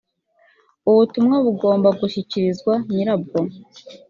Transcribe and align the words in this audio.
ubutumwa 0.89 1.35
bugomba 1.45 1.89
gushyikirizwa 1.99 2.73
nyirabwo. 2.93 3.37